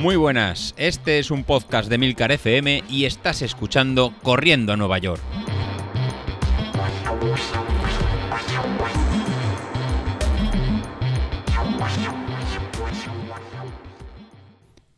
Muy 0.00 0.16
buenas, 0.16 0.74
este 0.78 1.18
es 1.18 1.30
un 1.30 1.44
podcast 1.44 1.90
de 1.90 1.98
Milcar 1.98 2.32
FM 2.32 2.84
y 2.88 3.04
estás 3.04 3.42
escuchando 3.42 4.14
Corriendo 4.22 4.72
a 4.72 4.76
Nueva 4.78 4.96
York. 4.96 5.20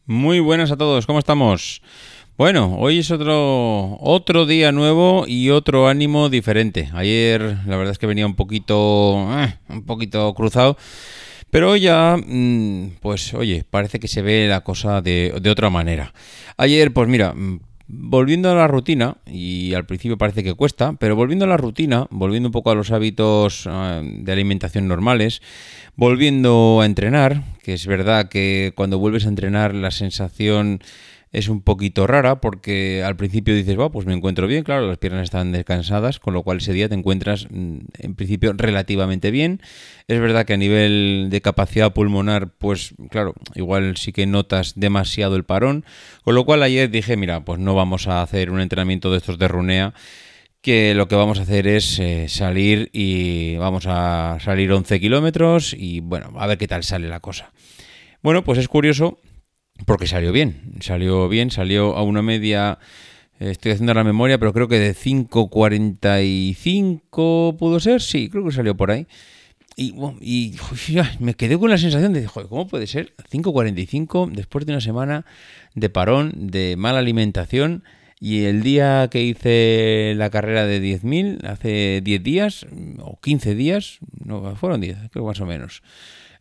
Muy 0.06 0.38
buenas 0.38 0.70
a 0.70 0.76
todos, 0.76 1.04
¿cómo 1.04 1.18
estamos? 1.18 1.82
Bueno, 2.38 2.76
hoy 2.78 3.00
es 3.00 3.10
otro, 3.10 3.98
otro 4.00 4.46
día 4.46 4.70
nuevo 4.70 5.24
y 5.26 5.50
otro 5.50 5.88
ánimo 5.88 6.28
diferente. 6.28 6.90
Ayer 6.94 7.58
la 7.66 7.76
verdad 7.76 7.90
es 7.90 7.98
que 7.98 8.06
venía 8.06 8.24
un 8.24 8.36
poquito, 8.36 9.28
eh, 9.36 9.58
un 9.68 9.84
poquito 9.84 10.32
cruzado, 10.34 10.76
pero 11.52 11.76
ya, 11.76 12.16
mm, 12.16 12.92
pues 13.02 13.34
oye, 13.34 13.62
parece 13.68 14.00
que 14.00 14.08
se 14.08 14.22
ve 14.22 14.48
la 14.48 14.62
cosa 14.62 15.02
de, 15.02 15.38
de 15.38 15.50
otra 15.50 15.68
manera. 15.68 16.14
Ayer, 16.56 16.94
pues 16.94 17.10
mira, 17.10 17.34
mm, 17.34 17.60
volviendo 17.88 18.50
a 18.50 18.54
la 18.54 18.68
rutina, 18.68 19.18
y 19.26 19.74
al 19.74 19.84
principio 19.84 20.16
parece 20.16 20.42
que 20.42 20.54
cuesta, 20.54 20.94
pero 20.94 21.14
volviendo 21.14 21.44
a 21.44 21.48
la 21.48 21.58
rutina, 21.58 22.06
volviendo 22.08 22.48
un 22.48 22.52
poco 22.52 22.70
a 22.70 22.74
los 22.74 22.90
hábitos 22.90 23.68
eh, 23.70 24.00
de 24.02 24.32
alimentación 24.32 24.88
normales, 24.88 25.42
volviendo 25.94 26.80
a 26.80 26.86
entrenar, 26.86 27.42
que 27.62 27.74
es 27.74 27.86
verdad 27.86 28.30
que 28.30 28.72
cuando 28.74 28.98
vuelves 28.98 29.26
a 29.26 29.28
entrenar 29.28 29.74
la 29.74 29.90
sensación 29.90 30.80
es 31.32 31.48
un 31.48 31.62
poquito 31.62 32.06
rara 32.06 32.40
porque 32.40 33.02
al 33.02 33.16
principio 33.16 33.54
dices, 33.54 33.78
va, 33.78 33.90
pues 33.90 34.06
me 34.06 34.12
encuentro 34.12 34.46
bien, 34.46 34.64
claro, 34.64 34.86
las 34.86 34.98
piernas 34.98 35.24
están 35.24 35.50
descansadas, 35.50 36.18
con 36.18 36.34
lo 36.34 36.42
cual 36.42 36.58
ese 36.58 36.74
día 36.74 36.90
te 36.90 36.94
encuentras 36.94 37.48
mm, 37.50 37.78
en 37.98 38.14
principio 38.14 38.52
relativamente 38.54 39.30
bien. 39.30 39.62
Es 40.08 40.20
verdad 40.20 40.44
que 40.44 40.52
a 40.52 40.58
nivel 40.58 41.28
de 41.30 41.40
capacidad 41.40 41.94
pulmonar, 41.94 42.50
pues 42.58 42.94
claro, 43.10 43.34
igual 43.54 43.96
sí 43.96 44.12
que 44.12 44.26
notas 44.26 44.74
demasiado 44.76 45.36
el 45.36 45.44
parón, 45.44 45.86
con 46.22 46.34
lo 46.34 46.44
cual 46.44 46.62
ayer 46.62 46.90
dije, 46.90 47.16
mira, 47.16 47.44
pues 47.44 47.58
no 47.58 47.74
vamos 47.74 48.08
a 48.08 48.20
hacer 48.20 48.50
un 48.50 48.60
entrenamiento 48.60 49.10
de 49.10 49.16
estos 49.16 49.38
de 49.38 49.48
runea 49.48 49.94
que 50.60 50.94
lo 50.94 51.08
que 51.08 51.16
vamos 51.16 51.40
a 51.40 51.42
hacer 51.42 51.66
es 51.66 51.98
eh, 51.98 52.28
salir 52.28 52.88
y 52.92 53.56
vamos 53.56 53.86
a 53.88 54.38
salir 54.40 54.70
11 54.70 55.00
kilómetros 55.00 55.74
y 55.76 56.00
bueno, 56.00 56.32
a 56.36 56.46
ver 56.46 56.58
qué 56.58 56.68
tal 56.68 56.84
sale 56.84 57.08
la 57.08 57.20
cosa. 57.20 57.52
Bueno, 58.22 58.44
pues 58.44 58.58
es 58.58 58.68
curioso 58.68 59.18
porque 59.86 60.06
salió 60.06 60.32
bien, 60.32 60.74
salió 60.80 61.28
bien, 61.28 61.50
salió 61.50 61.96
a 61.96 62.02
una 62.02 62.22
media, 62.22 62.78
eh, 63.40 63.50
estoy 63.50 63.72
haciendo 63.72 63.94
la 63.94 64.04
memoria, 64.04 64.38
pero 64.38 64.52
creo 64.52 64.68
que 64.68 64.78
de 64.78 64.94
5.45 64.94 67.56
pudo 67.56 67.80
ser, 67.80 68.00
sí, 68.00 68.28
creo 68.28 68.44
que 68.44 68.52
salió 68.52 68.76
por 68.76 68.90
ahí. 68.90 69.06
Y, 69.74 69.94
y 70.20 70.54
me 71.20 71.34
quedé 71.34 71.58
con 71.58 71.70
la 71.70 71.78
sensación 71.78 72.12
de, 72.12 72.26
joder, 72.26 72.48
¿cómo 72.48 72.68
puede 72.68 72.86
ser? 72.86 73.14
5.45 73.30 74.30
después 74.32 74.66
de 74.66 74.72
una 74.72 74.80
semana 74.80 75.24
de 75.74 75.88
parón, 75.88 76.32
de 76.34 76.76
mala 76.76 76.98
alimentación. 76.98 77.84
Y 78.20 78.44
el 78.44 78.62
día 78.62 79.08
que 79.10 79.22
hice 79.22 80.14
la 80.16 80.30
carrera 80.30 80.64
de 80.64 80.80
10.000, 80.80 81.44
hace 81.44 82.00
10 82.04 82.22
días, 82.22 82.66
o 83.00 83.18
15 83.20 83.56
días, 83.56 83.98
no, 84.24 84.54
fueron 84.54 84.80
10, 84.80 85.10
creo 85.10 85.26
más 85.26 85.40
o 85.40 85.46
menos. 85.46 85.82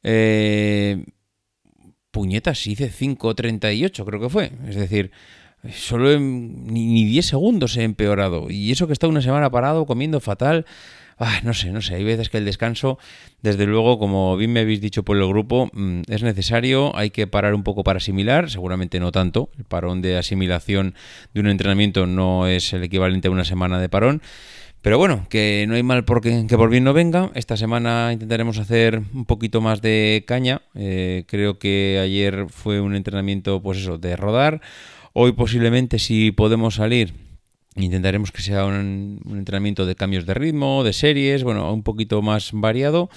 Eh, 0.04 1.04
puñetas, 2.12 2.68
hice 2.68 2.92
5.38 2.92 4.06
creo 4.06 4.20
que 4.20 4.30
fue. 4.30 4.52
Es 4.68 4.76
decir, 4.76 5.12
solo 5.74 6.20
ni, 6.20 7.06
10 7.06 7.26
segundos 7.26 7.78
he 7.78 7.84
empeorado. 7.84 8.50
Y 8.50 8.72
eso 8.72 8.88
que 8.88 8.94
está 8.94 9.08
una 9.08 9.22
semana 9.22 9.50
parado, 9.50 9.86
comiendo 9.86 10.20
fatal. 10.20 10.66
Ah, 11.18 11.40
no 11.44 11.54
sé, 11.54 11.72
no 11.72 11.82
sé. 11.82 11.96
Hay 11.96 12.04
veces 12.04 12.30
que 12.30 12.40
el 12.40 12.46
descanso, 12.46 12.98
desde 13.44 13.68
luego, 13.68 14.00
como 14.00 14.36
bien 14.38 14.52
me 14.54 14.62
habéis 14.62 14.82
dicho 14.82 15.04
por 15.04 15.18
el 15.18 15.28
grupo, 15.28 15.70
mm, 15.72 16.02
es 16.08 16.24
necesario. 16.24 16.96
Hay 16.98 17.12
que 17.12 17.28
parar 17.28 17.54
un 17.54 17.64
poco 17.64 17.84
para 17.84 17.98
asimilar. 17.98 18.50
Seguramente 18.50 19.00
no 19.00 19.12
tanto. 19.12 19.50
El 19.58 19.66
parón 19.66 20.02
de 20.02 20.18
asimilación 20.18 20.96
de 21.34 21.42
un 21.42 21.48
entrenamiento 21.48 22.08
no 22.08 22.48
es 22.48 22.74
el 22.74 22.84
equivalente 22.84 23.28
a 23.28 23.32
una 23.32 23.46
semana 23.46 23.80
de 23.80 23.90
parón. 23.90 24.22
Pero 24.82 24.98
bueno, 24.98 25.28
que 25.30 25.66
no 25.68 25.76
hay 25.76 25.84
mal 25.84 26.06
porque, 26.06 26.46
que 26.48 26.58
por 26.58 26.72
bien 26.72 26.84
no 26.84 26.94
venga. 26.94 27.30
Esta 27.36 27.56
semana 27.56 28.12
intentaremos 28.14 28.58
hacer 28.58 29.02
un 29.14 29.26
poquito 29.26 29.62
más 29.62 29.82
de 29.82 30.24
caña. 30.26 30.64
Eh, 30.74 31.24
creo 31.28 31.60
que 31.60 32.00
ayer 32.02 32.48
fue 32.50 32.82
un 32.82 32.96
entrenamiento, 32.96 33.62
pues 33.62 33.78
eso, 33.78 34.00
de 34.00 34.16
rodar. 34.16 34.62
Hoy 35.14 35.34
posiblemente 35.34 36.00
si 36.00 36.32
podemos 36.32 36.76
salir, 36.76 37.14
intentaremos 37.76 38.32
que 38.32 38.42
sea 38.42 38.66
un, 38.66 39.22
un 39.24 39.38
entrenamiento 39.38 39.86
de 39.86 39.96
cambios 39.96 40.26
de 40.26 40.34
ritmo, 40.34 40.84
de 40.84 40.94
series, 40.94 41.44
bueno, 41.44 41.72
un 41.72 41.84
poquito 41.84 42.24
más 42.24 42.50
variado. 42.52 43.10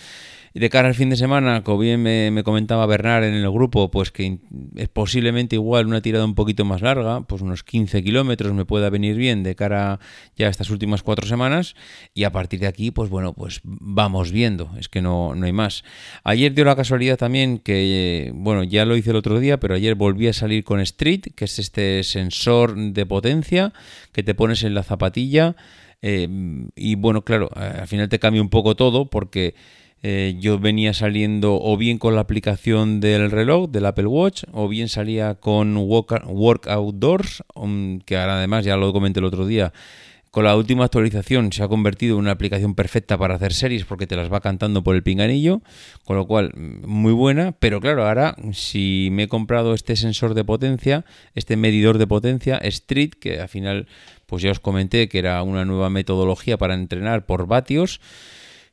Y 0.56 0.60
de 0.60 0.70
cara 0.70 0.86
al 0.86 0.94
fin 0.94 1.10
de 1.10 1.16
semana, 1.16 1.64
como 1.64 1.78
bien 1.78 2.00
me, 2.00 2.44
comentaba 2.44 2.86
Bernard 2.86 3.24
en 3.24 3.34
el 3.34 3.50
grupo, 3.50 3.90
pues 3.90 4.12
que 4.12 4.38
es 4.76 4.88
posiblemente 4.88 5.56
igual 5.56 5.88
una 5.88 6.00
tirada 6.00 6.24
un 6.24 6.36
poquito 6.36 6.64
más 6.64 6.80
larga, 6.80 7.22
pues 7.22 7.42
unos 7.42 7.64
15 7.64 8.04
kilómetros 8.04 8.54
me 8.54 8.64
pueda 8.64 8.88
venir 8.88 9.16
bien 9.16 9.42
de 9.42 9.56
cara 9.56 9.98
ya 10.36 10.46
a 10.46 10.50
estas 10.50 10.70
últimas 10.70 11.02
cuatro 11.02 11.26
semanas. 11.26 11.74
Y 12.14 12.22
a 12.22 12.30
partir 12.30 12.60
de 12.60 12.68
aquí, 12.68 12.92
pues 12.92 13.10
bueno, 13.10 13.32
pues 13.32 13.62
vamos 13.64 14.30
viendo, 14.30 14.70
es 14.78 14.88
que 14.88 15.02
no, 15.02 15.34
no 15.34 15.44
hay 15.44 15.52
más. 15.52 15.82
Ayer 16.22 16.54
dio 16.54 16.64
la 16.64 16.76
casualidad 16.76 17.16
también 17.16 17.58
que, 17.58 18.30
bueno, 18.32 18.62
ya 18.62 18.84
lo 18.84 18.96
hice 18.96 19.10
el 19.10 19.16
otro 19.16 19.40
día, 19.40 19.58
pero 19.58 19.74
ayer 19.74 19.96
volví 19.96 20.28
a 20.28 20.32
salir 20.32 20.62
con 20.62 20.78
Street, 20.78 21.22
que 21.34 21.46
es 21.46 21.58
este 21.58 22.04
sensor 22.04 22.76
de 22.76 23.06
potencia 23.06 23.72
que 24.12 24.22
te 24.22 24.36
pones 24.36 24.62
en 24.62 24.74
la 24.74 24.84
zapatilla. 24.84 25.56
Eh, 26.00 26.28
y 26.76 26.94
bueno, 26.94 27.22
claro, 27.22 27.50
al 27.56 27.88
final 27.88 28.08
te 28.08 28.20
cambia 28.20 28.40
un 28.40 28.50
poco 28.50 28.76
todo 28.76 29.10
porque 29.10 29.56
eh, 30.06 30.36
yo 30.38 30.58
venía 30.58 30.92
saliendo 30.92 31.58
o 31.58 31.78
bien 31.78 31.96
con 31.96 32.14
la 32.14 32.20
aplicación 32.20 33.00
del 33.00 33.30
reloj, 33.30 33.70
del 33.70 33.86
Apple 33.86 34.04
Watch, 34.04 34.44
o 34.52 34.68
bien 34.68 34.90
salía 34.90 35.36
con 35.36 35.78
Work, 35.78 36.66
Outdoors, 36.66 37.42
um, 37.54 38.00
que 38.00 38.18
ahora 38.18 38.36
además 38.36 38.66
ya 38.66 38.76
lo 38.76 38.92
comenté 38.92 39.20
el 39.20 39.24
otro 39.24 39.46
día, 39.46 39.72
con 40.30 40.44
la 40.44 40.56
última 40.56 40.84
actualización 40.84 41.52
se 41.52 41.62
ha 41.62 41.68
convertido 41.68 42.16
en 42.16 42.20
una 42.20 42.32
aplicación 42.32 42.74
perfecta 42.74 43.16
para 43.16 43.36
hacer 43.36 43.54
series 43.54 43.86
porque 43.86 44.06
te 44.06 44.14
las 44.14 44.30
va 44.30 44.42
cantando 44.42 44.84
por 44.84 44.94
el 44.94 45.02
pinganillo, 45.02 45.62
con 46.04 46.18
lo 46.18 46.26
cual 46.26 46.52
muy 46.54 47.14
buena, 47.14 47.52
pero 47.52 47.80
claro, 47.80 48.06
ahora 48.06 48.36
si 48.52 49.08
me 49.10 49.22
he 49.22 49.28
comprado 49.28 49.72
este 49.72 49.96
sensor 49.96 50.34
de 50.34 50.44
potencia, 50.44 51.06
este 51.34 51.56
medidor 51.56 51.96
de 51.96 52.06
potencia, 52.06 52.58
Street, 52.58 53.12
que 53.18 53.40
al 53.40 53.48
final 53.48 53.86
pues 54.26 54.42
ya 54.42 54.50
os 54.50 54.60
comenté 54.60 55.08
que 55.08 55.18
era 55.18 55.42
una 55.42 55.64
nueva 55.64 55.88
metodología 55.88 56.58
para 56.58 56.74
entrenar 56.74 57.24
por 57.24 57.46
vatios, 57.46 58.02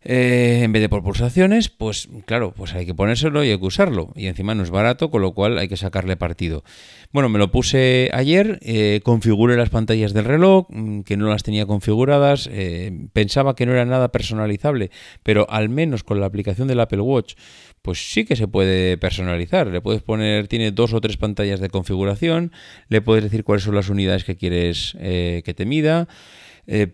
eh, 0.04 0.62
en 0.64 0.72
vez 0.72 0.82
de 0.82 0.90
por 0.90 1.04
pulsaciones, 1.04 1.70
pues 1.70 2.10
claro, 2.26 2.54
pues 2.56 2.74
hay 2.74 2.88
que 2.88 2.96
ponérselo 2.96 3.44
y 3.44 3.52
hay 3.52 3.60
que 3.60 3.66
usarlo. 3.66 4.12
Y 4.16 4.28
encima 4.28 4.56
no 4.56 4.64
es 4.64 4.72
barato, 4.72 5.12
con 5.12 5.22
lo 5.22 5.34
cual 5.34 5.60
hay 5.60 5.68
que 5.68 5.78
sacarle 5.78 6.18
partido. 6.18 6.64
Bueno, 7.12 7.30
me 7.30 7.38
lo 7.38 7.52
puse 7.52 8.10
ayer, 8.12 8.58
eh, 8.64 9.02
configuré 9.04 9.56
las 9.58 9.70
pantallas 9.70 10.14
del 10.14 10.26
reloj, 10.26 10.66
mm, 10.70 11.02
que 11.02 11.18
no 11.18 11.30
las 11.30 11.44
tenía 11.44 11.68
configuradas, 11.68 12.50
eh, 12.52 12.92
pensaba 13.14 13.56
que 13.56 13.68
no 13.68 13.74
era 13.74 13.86
nada 13.86 14.12
personalizable, 14.12 14.90
pero 15.22 15.48
al 15.52 15.70
menos 15.70 16.04
con 16.04 16.20
la 16.20 16.26
aplicación 16.26 16.68
del 16.68 16.80
Apple 16.80 17.02
Watch, 17.02 17.36
pues 17.84 18.12
sí 18.12 18.26
que 18.26 18.36
se 18.36 18.48
puede 18.48 18.98
personalizar. 18.98 19.68
Le 19.68 19.82
puedes 19.82 20.02
poner, 20.02 20.48
tiene 20.48 20.72
dos 20.72 20.94
o 20.94 21.02
tres 21.02 21.18
pantallas 21.18 21.60
de 21.60 21.70
configuración, 21.70 22.52
le 22.90 23.02
puedes 23.02 23.24
decir 23.24 23.44
cuáles 23.44 23.64
son 23.64 23.76
las 23.76 23.90
unidades 23.90 24.24
que 24.24 24.36
quieres 24.36 24.96
que 25.00 25.54
te 25.56 25.66
mida, 25.66 26.08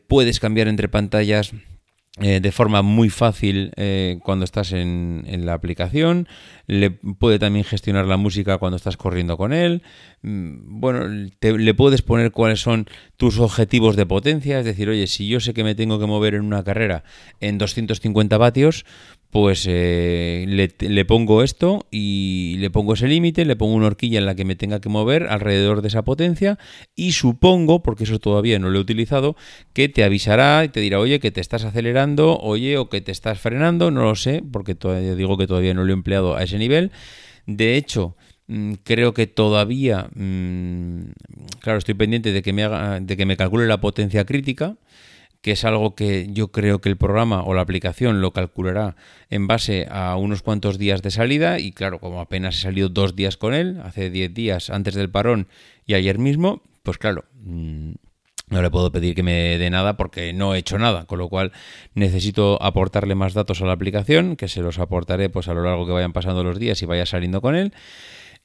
puedes 0.08 0.40
cambiar 0.40 0.68
entre 0.68 0.88
pantallas 0.88 1.54
eh, 2.20 2.40
de 2.42 2.52
forma 2.52 2.82
muy 2.82 3.10
fácil 3.10 3.72
eh, 3.76 4.18
cuando 4.24 4.44
estás 4.44 4.72
en, 4.72 5.24
la 5.46 5.54
aplicación. 5.54 6.28
Le 6.66 6.90
puede 6.90 7.38
también 7.38 7.64
gestionar 7.64 8.06
la 8.06 8.18
música 8.18 8.58
cuando 8.58 8.78
estás 8.78 8.98
corriendo 8.98 9.38
con 9.38 9.54
él. 9.54 9.84
Mm, 10.24 10.80
bueno, 10.80 11.08
le 11.08 11.74
puedes 11.76 12.02
poner 12.02 12.32
cuáles 12.32 12.60
son 12.60 12.88
tus 13.18 13.40
objetivos 13.40 13.96
de 13.96 14.06
potencia. 14.06 14.60
Es 14.60 14.66
decir, 14.66 14.90
oye, 14.90 15.06
si 15.06 15.28
yo 15.28 15.40
sé 15.40 15.54
que 15.54 15.64
me 15.64 15.76
tengo 15.76 16.00
que 16.00 16.08
mover 16.08 16.34
en 16.34 16.42
una 16.42 16.64
carrera 16.64 17.04
en 17.40 17.60
250 17.60 18.38
vatios, 18.38 18.86
pues 19.30 19.66
eh, 19.68 20.46
le, 20.48 21.06
pongo 21.06 21.44
esto 21.44 21.86
y 21.92 22.56
le 22.60 22.70
pongo 22.70 22.94
ese 22.94 23.08
límite, 23.08 23.44
le 23.44 23.58
pongo 23.58 23.74
una 23.76 23.88
horquilla 23.88 24.20
en 24.20 24.26
la 24.26 24.36
que 24.36 24.46
me 24.46 24.56
tenga 24.56 24.80
que 24.80 24.88
mover 24.88 25.28
alrededor 25.28 25.82
de 25.82 25.90
esa 25.90 26.04
potencia 26.04 26.58
y 26.96 27.12
supongo, 27.12 27.84
porque 27.84 28.06
eso 28.06 28.20
todavía 28.20 28.58
no 28.58 28.70
lo 28.70 28.80
he 28.80 28.82
utilizado, 28.82 29.36
que 29.74 29.90
te 29.90 30.06
avisará 30.06 30.64
y 30.64 30.70
te 30.70 30.80
dirá, 30.80 31.00
oye, 31.00 31.20
que 31.20 31.32
te 31.32 31.42
estás 31.42 31.66
acelerando, 31.66 32.38
oye, 32.38 32.78
o 32.78 32.90
que 32.90 33.02
te 33.02 33.12
estás 33.12 33.40
frenando, 33.40 33.92
no 33.92 34.04
lo 34.04 34.16
sé, 34.16 34.44
porque 34.50 34.76
todavía 34.76 35.14
digo 35.14 35.38
que 35.38 35.48
todavía 35.48 35.74
no 35.74 35.84
lo 35.84 35.92
he 35.92 35.94
empleado 35.94 36.36
a 36.36 36.44
ese 36.44 36.58
nivel. 36.58 36.92
De 37.46 37.76
hecho, 37.76 38.16
mm, 38.48 38.74
creo 38.84 39.14
que 39.14 39.28
todavía, 39.28 40.10
mm, 40.16 41.02
claro, 41.60 41.80
estoy 41.80 41.96
pendiente 41.96 42.32
de 42.32 42.42
que 42.42 42.54
me 42.54 42.64
haga, 42.64 43.02
de 43.02 43.18
que 43.18 43.26
me 43.26 43.36
calcule 43.36 43.68
la 43.68 43.82
potencia 43.82 44.26
crítica 44.26 44.78
que 45.42 45.52
es 45.52 45.66
algo 45.66 45.96
que 45.96 46.28
yo 46.32 46.50
creo 46.50 46.80
que 46.80 46.90
el 46.90 46.98
programa 46.98 47.44
o 47.44 47.54
la 47.54 47.62
aplicación 47.62 48.22
lo 48.22 48.32
calculará 48.32 48.96
en 49.30 49.48
base 49.48 49.88
a 49.90 50.16
unos 50.18 50.42
cuantos 50.42 50.78
días 50.78 51.02
de 51.02 51.12
salida 51.12 51.60
y 51.60 51.72
claro, 51.72 52.00
como 52.00 52.22
apenas 52.22 52.58
he 52.58 52.62
salido 52.62 52.90
dos 52.90 53.16
días 53.16 53.38
con 53.38 53.54
él, 53.54 53.80
hace 53.84 54.10
10 54.10 54.34
días 54.34 54.70
antes 54.70 54.96
del 54.96 55.10
parón 55.10 55.48
y 55.86 55.94
ayer 55.94 56.18
mismo, 56.20 56.62
pues 56.84 56.98
claro, 56.98 57.26
mm, 57.44 57.92
no 58.50 58.62
le 58.62 58.70
puedo 58.70 58.92
pedir 58.92 59.14
que 59.14 59.24
me 59.24 59.58
dé 59.58 59.70
nada 59.70 59.98
porque 59.98 60.32
no 60.32 60.56
he 60.56 60.60
hecho 60.60 60.78
nada, 60.78 61.06
con 61.06 61.20
lo 61.20 61.28
cual 61.28 61.52
necesito 61.96 62.62
aportarle 62.62 63.14
más 63.14 63.34
datos 63.34 63.62
a 63.62 63.66
la 63.66 63.74
aplicación, 63.74 64.38
que 64.38 64.48
se 64.48 64.62
los 64.62 64.80
aportaré 64.80 65.30
pues 65.30 65.50
a 65.50 65.54
lo 65.54 65.64
largo 65.64 65.86
que 65.86 65.92
vayan 65.92 66.14
pasando 66.14 66.44
los 66.44 66.58
días 66.58 66.82
y 66.82 66.86
vaya 66.86 67.06
saliendo 67.06 67.42
con 67.42 67.56
él. 67.56 67.74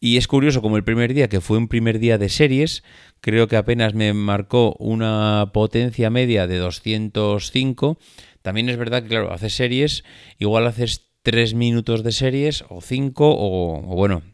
Y 0.05 0.17
es 0.17 0.27
curioso 0.27 0.63
como 0.63 0.77
el 0.77 0.83
primer 0.83 1.15
día, 1.15 1.29
que 1.29 1.41
fue 1.41 1.59
un 1.59 1.69
primer 1.69 2.01
día 2.01 2.19
de 2.19 2.29
series, 2.29 2.83
creo 3.21 3.47
que 3.47 3.55
apenas 3.55 3.95
me 3.95 4.13
marcó 4.13 4.75
una 4.81 5.53
potencia 5.55 6.11
media 6.11 6.49
de 6.49 6.59
205. 6.59 7.99
También 8.43 8.69
es 8.69 8.77
verdad 8.77 9.05
que, 9.05 9.11
claro, 9.11 9.33
haces 9.33 9.55
series, 9.55 10.03
igual 10.41 10.67
haces 10.67 11.13
3 11.23 11.55
minutos 11.55 12.03
de 12.03 12.11
series 12.11 12.65
o 12.69 12.81
5 12.81 13.31
o, 13.31 13.93
o 13.93 13.95
bueno, 13.95 14.25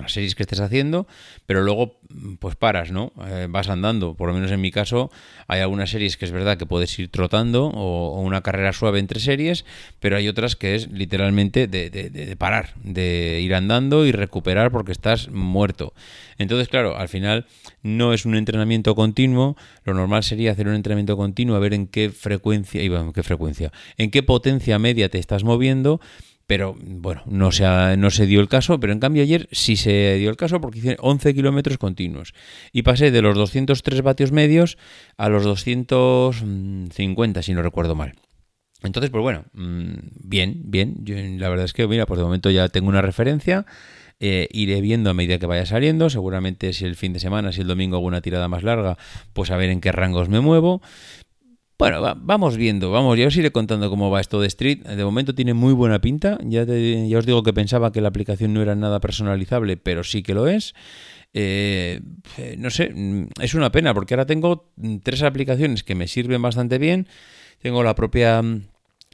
las 0.00 0.12
series 0.12 0.34
que 0.34 0.42
estés 0.42 0.60
haciendo, 0.60 1.06
pero 1.46 1.62
luego 1.62 1.98
pues 2.38 2.56
paras, 2.56 2.90
¿no? 2.90 3.12
Eh, 3.26 3.46
vas 3.48 3.68
andando. 3.68 4.14
Por 4.14 4.28
lo 4.28 4.34
menos 4.34 4.50
en 4.50 4.60
mi 4.60 4.70
caso 4.70 5.10
hay 5.48 5.60
algunas 5.60 5.90
series 5.90 6.16
que 6.16 6.24
es 6.24 6.32
verdad 6.32 6.56
que 6.56 6.66
puedes 6.66 6.96
ir 6.98 7.08
trotando 7.08 7.66
o, 7.66 8.20
una 8.20 8.42
carrera 8.42 8.72
suave 8.72 8.98
entre 8.98 9.20
series, 9.20 9.64
pero 10.00 10.16
hay 10.16 10.28
otras 10.28 10.56
que 10.56 10.74
es 10.74 10.90
literalmente 10.90 11.66
de, 11.66 12.36
parar, 12.38 12.74
de 12.82 13.40
ir 13.42 13.54
andando 13.54 14.06
y 14.06 14.12
recuperar 14.12 14.70
porque 14.70 14.92
estás 14.92 15.28
muerto. 15.28 15.92
Entonces, 16.38 16.68
claro, 16.68 16.96
al 16.96 17.08
final 17.08 17.46
no 17.82 18.12
es 18.12 18.24
un 18.24 18.34
entrenamiento 18.34 18.94
continuo. 18.94 19.56
Lo 19.84 19.94
normal 19.94 20.24
sería 20.24 20.52
hacer 20.52 20.68
un 20.68 20.74
entrenamiento 20.74 21.16
continuo, 21.16 21.56
a 21.56 21.60
ver 21.60 21.74
en 21.74 21.86
qué 21.86 22.10
frecuencia, 22.10 22.82
en 22.82 23.12
qué 23.12 23.22
frecuencia, 23.22 23.72
en 23.96 24.10
qué 24.10 24.22
potencia 24.22 24.78
media 24.78 25.08
te 25.08 25.18
estás 25.18 25.44
moviendo 25.44 26.00
pero 26.46 26.76
bueno, 26.78 27.22
no 27.26 27.52
se, 27.52 27.64
no 27.96 28.10
se 28.10 28.26
dio 28.26 28.40
el 28.40 28.48
caso, 28.48 28.78
pero 28.80 28.92
en 28.92 29.00
cambio 29.00 29.22
ayer 29.22 29.48
sí 29.52 29.76
se 29.76 30.16
dio 30.16 30.30
el 30.30 30.36
caso 30.36 30.60
porque 30.60 30.78
hice 30.78 30.96
11 31.00 31.34
kilómetros 31.34 31.78
continuos 31.78 32.34
y 32.72 32.82
pasé 32.82 33.10
de 33.10 33.22
los 33.22 33.36
203 33.36 34.02
vatios 34.02 34.32
medios 34.32 34.76
a 35.16 35.28
los 35.28 35.44
250, 35.44 37.42
si 37.42 37.54
no 37.54 37.62
recuerdo 37.62 37.94
mal. 37.94 38.14
Entonces, 38.82 39.10
pues 39.10 39.22
bueno, 39.22 39.44
mm, 39.54 39.94
bien, 40.24 40.60
bien. 40.64 40.96
Yo, 41.04 41.14
la 41.16 41.48
verdad 41.48 41.64
es 41.64 41.72
que, 41.72 41.86
mira, 41.88 42.04
pues 42.06 42.18
de 42.18 42.24
momento 42.24 42.50
ya 42.50 42.68
tengo 42.68 42.88
una 42.88 43.00
referencia. 43.00 43.64
Eh, 44.20 44.48
iré 44.52 44.80
viendo 44.80 45.10
a 45.10 45.14
medida 45.14 45.38
que 45.38 45.46
vaya 45.46 45.66
saliendo. 45.66 46.10
Seguramente 46.10 46.72
si 46.72 46.84
el 46.84 46.94
fin 46.94 47.12
de 47.12 47.20
semana, 47.20 47.52
si 47.52 47.62
el 47.62 47.66
domingo 47.66 47.96
hago 47.96 48.06
una 48.06 48.20
tirada 48.20 48.46
más 48.46 48.62
larga, 48.62 48.96
pues 49.32 49.50
a 49.50 49.56
ver 49.56 49.70
en 49.70 49.80
qué 49.80 49.90
rangos 49.90 50.28
me 50.28 50.40
muevo. 50.40 50.82
Bueno, 51.76 52.00
vamos 52.16 52.56
viendo, 52.56 52.92
vamos, 52.92 53.18
ya 53.18 53.26
os 53.26 53.36
iré 53.36 53.50
contando 53.50 53.90
cómo 53.90 54.08
va 54.08 54.20
esto 54.20 54.40
de 54.40 54.46
Street. 54.46 54.82
De 54.84 55.04
momento 55.04 55.34
tiene 55.34 55.54
muy 55.54 55.72
buena 55.72 56.00
pinta. 56.00 56.38
Ya, 56.42 56.64
ya 56.64 57.18
os 57.18 57.26
digo 57.26 57.42
que 57.42 57.52
pensaba 57.52 57.90
que 57.90 58.00
la 58.00 58.08
aplicación 58.08 58.54
no 58.54 58.62
era 58.62 58.76
nada 58.76 59.00
personalizable, 59.00 59.76
pero 59.76 60.04
sí 60.04 60.22
que 60.22 60.34
lo 60.34 60.46
es. 60.46 60.74
Eh, 61.32 62.00
no 62.58 62.70
sé, 62.70 62.94
es 63.40 63.54
una 63.54 63.72
pena 63.72 63.92
porque 63.92 64.14
ahora 64.14 64.24
tengo 64.24 64.72
tres 65.02 65.24
aplicaciones 65.24 65.82
que 65.82 65.96
me 65.96 66.06
sirven 66.06 66.40
bastante 66.40 66.78
bien. 66.78 67.08
Tengo 67.60 67.82
la 67.82 67.96
propia 67.96 68.40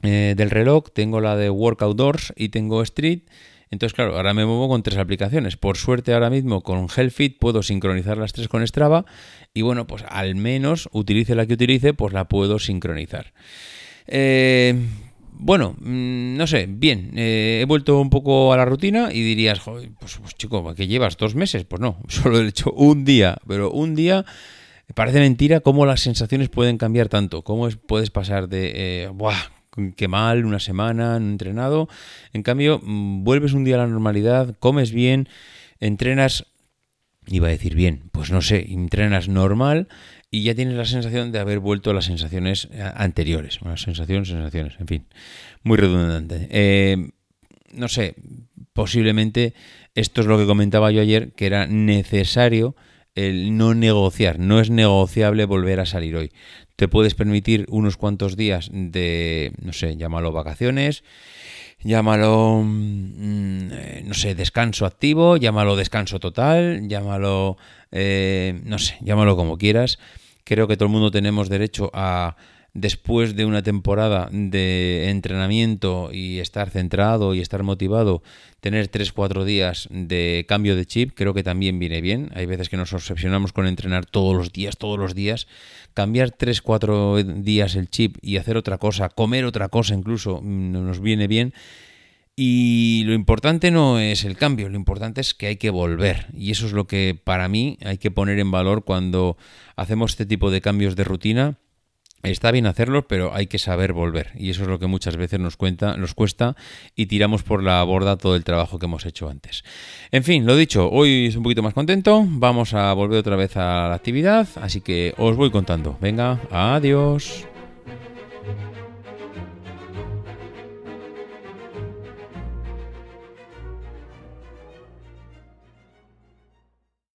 eh, 0.03 0.35
del 0.37 0.51
reloj, 0.51 0.85
tengo 0.93 1.19
la 1.19 1.35
de 1.35 1.49
Work 1.49 1.81
Outdoors 1.81 2.31
y 2.35 2.49
tengo 2.49 2.83
Street. 2.83 3.21
Entonces, 3.71 3.95
claro, 3.95 4.17
ahora 4.17 4.33
me 4.33 4.45
muevo 4.45 4.67
con 4.67 4.83
tres 4.83 4.97
aplicaciones. 4.97 5.55
Por 5.55 5.77
suerte, 5.77 6.13
ahora 6.13 6.29
mismo 6.29 6.61
con 6.61 6.87
Hellfit 6.95 7.39
puedo 7.39 7.63
sincronizar 7.63 8.17
las 8.17 8.33
tres 8.33 8.49
con 8.49 8.65
Strava 8.67 9.05
y 9.53 9.61
bueno, 9.61 9.87
pues 9.87 10.03
al 10.09 10.35
menos 10.35 10.89
utilice 10.91 11.35
la 11.35 11.45
que 11.45 11.53
utilice, 11.53 11.93
pues 11.93 12.13
la 12.13 12.25
puedo 12.27 12.59
sincronizar. 12.59 13.33
Eh, 14.07 14.75
bueno, 15.33 15.75
mm, 15.79 16.35
no 16.35 16.47
sé, 16.47 16.67
bien, 16.69 17.11
eh, 17.15 17.59
he 17.61 17.65
vuelto 17.65 17.99
un 17.99 18.09
poco 18.09 18.51
a 18.51 18.57
la 18.57 18.65
rutina 18.65 19.09
y 19.13 19.21
dirías, 19.21 19.61
pues, 19.61 19.89
pues 19.97 20.35
chico, 20.35 20.75
¿qué 20.75 20.87
llevas? 20.87 21.15
¿Dos 21.15 21.35
meses? 21.35 21.63
Pues 21.63 21.81
no, 21.81 21.97
solo 22.09 22.41
he 22.41 22.47
hecho 22.47 22.71
un 22.73 23.05
día, 23.05 23.37
pero 23.47 23.71
un 23.71 23.95
día 23.95 24.25
parece 24.93 25.19
mentira 25.19 25.61
cómo 25.61 25.85
las 25.85 26.01
sensaciones 26.01 26.49
pueden 26.49 26.77
cambiar 26.77 27.07
tanto, 27.07 27.43
cómo 27.43 27.69
puedes 27.87 28.11
pasar 28.11 28.49
de, 28.49 29.03
eh, 29.03 29.07
¡buah! 29.07 29.60
Qué 29.95 30.07
mal, 30.07 30.45
una 30.45 30.59
semana, 30.59 31.19
no 31.19 31.31
entrenado. 31.31 31.89
En 32.33 32.43
cambio, 32.43 32.79
mm, 32.83 33.23
vuelves 33.23 33.53
un 33.53 33.63
día 33.63 33.75
a 33.75 33.79
la 33.79 33.87
normalidad, 33.87 34.55
comes 34.59 34.91
bien, 34.91 35.27
entrenas, 35.79 36.45
iba 37.27 37.47
a 37.47 37.51
decir 37.51 37.75
bien, 37.75 38.03
pues 38.11 38.31
no 38.31 38.41
sé, 38.41 38.65
entrenas 38.71 39.27
normal 39.27 39.87
y 40.29 40.43
ya 40.43 40.55
tienes 40.55 40.75
la 40.75 40.85
sensación 40.85 41.31
de 41.31 41.39
haber 41.39 41.59
vuelto 41.59 41.91
a 41.91 41.93
las 41.93 42.05
sensaciones 42.05 42.69
eh, 42.71 42.81
anteriores. 42.95 43.59
Bueno, 43.59 43.77
sensaciones, 43.77 44.29
sensaciones, 44.29 44.75
en 44.79 44.87
fin, 44.87 45.05
muy 45.63 45.77
redundante. 45.77 46.47
Eh, 46.51 47.09
no 47.73 47.87
sé, 47.87 48.15
posiblemente 48.73 49.53
esto 49.95 50.21
es 50.21 50.27
lo 50.27 50.37
que 50.37 50.45
comentaba 50.45 50.91
yo 50.91 51.01
ayer, 51.01 51.33
que 51.33 51.45
era 51.45 51.67
necesario 51.67 52.75
el 53.15 53.57
no 53.57 53.73
negociar. 53.73 54.39
No 54.39 54.59
es 54.59 54.69
negociable 54.69 55.45
volver 55.45 55.79
a 55.79 55.85
salir 55.85 56.15
hoy. 56.15 56.31
Te 56.75 56.87
puedes 56.87 57.13
permitir 57.13 57.65
unos 57.69 57.97
cuantos 57.97 58.35
días 58.35 58.69
de, 58.71 59.53
no 59.61 59.73
sé, 59.73 59.97
llámalo 59.97 60.31
vacaciones, 60.31 61.03
llámalo, 61.83 62.61
mm, 62.63 63.71
eh, 63.71 64.03
no 64.05 64.13
sé, 64.13 64.35
descanso 64.35 64.85
activo, 64.85 65.37
llámalo 65.37 65.75
descanso 65.75 66.19
total, 66.19 66.87
llámalo, 66.87 67.57
eh, 67.91 68.59
no 68.63 68.79
sé, 68.79 68.97
llámalo 69.01 69.35
como 69.35 69.57
quieras. 69.57 69.99
Creo 70.43 70.67
que 70.67 70.75
todo 70.75 70.87
el 70.87 70.91
mundo 70.91 71.11
tenemos 71.11 71.49
derecho 71.49 71.91
a 71.93 72.35
después 72.73 73.35
de 73.35 73.45
una 73.45 73.63
temporada 73.63 74.29
de 74.31 75.09
entrenamiento 75.09 76.09
y 76.13 76.39
estar 76.39 76.69
centrado 76.69 77.33
y 77.33 77.41
estar 77.41 77.63
motivado, 77.63 78.23
tener 78.61 78.89
3-4 78.89 79.43
días 79.43 79.89
de 79.91 80.45
cambio 80.47 80.75
de 80.75 80.85
chip, 80.85 81.11
creo 81.13 81.33
que 81.33 81.43
también 81.43 81.79
viene 81.79 81.99
bien. 81.99 82.29
Hay 82.33 82.45
veces 82.45 82.69
que 82.69 82.77
nos 82.77 82.93
obsesionamos 82.93 83.51
con 83.51 83.67
entrenar 83.67 84.05
todos 84.05 84.35
los 84.35 84.53
días, 84.53 84.77
todos 84.77 84.97
los 84.97 85.15
días. 85.15 85.47
Cambiar 85.93 86.31
3-4 86.31 87.41
días 87.41 87.75
el 87.75 87.89
chip 87.89 88.17
y 88.21 88.37
hacer 88.37 88.55
otra 88.55 88.77
cosa, 88.77 89.09
comer 89.09 89.45
otra 89.45 89.67
cosa 89.67 89.93
incluso, 89.93 90.39
mm, 90.41 90.71
nos 90.71 91.01
viene 91.01 91.27
bien. 91.27 91.53
Y 92.37 93.03
lo 93.05 93.13
importante 93.13 93.69
no 93.71 93.99
es 93.99 94.23
el 94.23 94.37
cambio, 94.37 94.69
lo 94.69 94.77
importante 94.77 95.19
es 95.19 95.33
que 95.33 95.47
hay 95.47 95.57
que 95.57 95.69
volver. 95.69 96.27
Y 96.33 96.51
eso 96.51 96.65
es 96.65 96.71
lo 96.71 96.87
que 96.87 97.19
para 97.21 97.49
mí 97.49 97.77
hay 97.83 97.97
que 97.97 98.09
poner 98.11 98.39
en 98.39 98.49
valor 98.49 98.85
cuando 98.85 99.37
hacemos 99.75 100.11
este 100.11 100.25
tipo 100.25 100.49
de 100.49 100.61
cambios 100.61 100.95
de 100.95 101.03
rutina 101.03 101.57
Está 102.23 102.51
bien 102.51 102.67
hacerlo, 102.67 103.07
pero 103.07 103.33
hay 103.33 103.47
que 103.47 103.57
saber 103.57 103.93
volver. 103.93 104.31
Y 104.35 104.49
eso 104.49 104.63
es 104.63 104.67
lo 104.67 104.79
que 104.79 104.87
muchas 104.87 105.17
veces 105.17 105.39
nos, 105.39 105.57
cuenta, 105.57 105.97
nos 105.97 106.13
cuesta 106.13 106.55
y 106.95 107.07
tiramos 107.07 107.43
por 107.43 107.63
la 107.63 107.83
borda 107.83 108.17
todo 108.17 108.35
el 108.35 108.43
trabajo 108.43 108.77
que 108.77 108.85
hemos 108.85 109.05
hecho 109.05 109.29
antes. 109.29 109.63
En 110.11 110.23
fin, 110.23 110.45
lo 110.45 110.55
dicho, 110.55 110.89
hoy 110.89 111.27
es 111.27 111.35
un 111.35 111.43
poquito 111.43 111.63
más 111.63 111.73
contento. 111.73 112.23
Vamos 112.27 112.73
a 112.73 112.93
volver 112.93 113.19
otra 113.19 113.35
vez 113.35 113.57
a 113.57 113.87
la 113.89 113.95
actividad, 113.95 114.47
así 114.61 114.81
que 114.81 115.13
os 115.17 115.35
voy 115.35 115.49
contando. 115.49 115.97
Venga, 115.99 116.39
adiós. 116.51 117.47